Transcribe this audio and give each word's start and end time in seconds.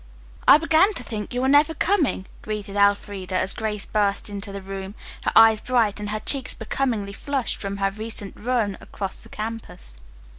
"I 0.47 0.57
began 0.57 0.95
to 0.95 1.03
think 1.03 1.31
you 1.31 1.43
were 1.43 1.47
never 1.47 1.75
coming," 1.75 2.25
greeted 2.41 2.75
Elfreda, 2.75 3.35
as 3.37 3.53
Grace 3.53 3.85
burst 3.85 4.31
into 4.31 4.51
the 4.51 4.59
room, 4.59 4.95
her 5.25 5.31
eyes 5.35 5.59
bright 5.61 5.99
and 5.99 6.09
her 6.09 6.19
cheeks 6.19 6.55
becomingly 6.55 7.13
flushed 7.13 7.61
from 7.61 7.77
her 7.77 7.91
recent 7.91 8.33
run 8.35 8.79
across 8.81 9.21
the 9.21 9.29
campus. 9.29 9.93